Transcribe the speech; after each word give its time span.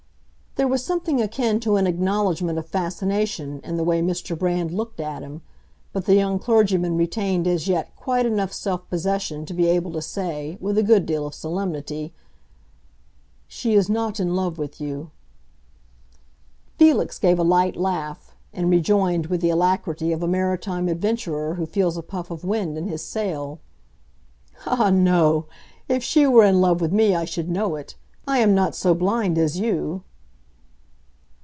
There 0.55 0.67
was 0.67 0.83
something 0.83 1.21
akin 1.21 1.61
to 1.61 1.77
an 1.77 1.87
acknowledgment 1.87 2.59
of 2.59 2.67
fascination 2.67 3.61
in 3.63 3.77
the 3.77 3.85
way 3.85 4.01
Mr. 4.01 4.37
Brand 4.37 4.71
looked 4.71 4.99
at 4.99 5.21
him; 5.21 5.43
but 5.93 6.03
the 6.05 6.15
young 6.15 6.39
clergyman 6.39 6.97
retained 6.97 7.47
as 7.47 7.69
yet 7.69 7.95
quite 7.95 8.25
enough 8.25 8.51
self 8.51 8.87
possession 8.89 9.45
to 9.45 9.53
be 9.53 9.67
able 9.67 9.93
to 9.93 10.01
say, 10.01 10.57
with 10.59 10.77
a 10.77 10.83
good 10.83 11.05
deal 11.05 11.25
of 11.25 11.33
solemnity, 11.33 12.13
"She 13.47 13.75
is 13.75 13.89
not 13.89 14.19
in 14.19 14.35
love 14.35 14.57
with 14.57 14.81
you." 14.81 15.11
Felix 16.77 17.17
gave 17.17 17.39
a 17.39 17.43
light 17.43 17.77
laugh, 17.77 18.35
and 18.51 18.69
rejoined 18.69 19.27
with 19.27 19.39
the 19.39 19.51
alacrity 19.51 20.11
of 20.11 20.21
a 20.21 20.27
maritime 20.27 20.89
adventurer 20.89 21.55
who 21.55 21.65
feels 21.65 21.95
a 21.95 22.03
puff 22.03 22.29
of 22.29 22.43
wind 22.43 22.77
in 22.77 22.87
his 22.89 23.01
sail. 23.01 23.61
"Ah, 24.65 24.89
no; 24.89 25.45
if 25.87 26.03
she 26.03 26.27
were 26.27 26.43
in 26.43 26.59
love 26.59 26.81
with 26.81 26.91
me 26.91 27.15
I 27.15 27.23
should 27.23 27.49
know 27.49 27.77
it! 27.77 27.95
I 28.27 28.39
am 28.39 28.53
not 28.53 28.75
so 28.75 28.93
blind 28.93 29.37
as 29.37 29.57
you." 29.57 30.03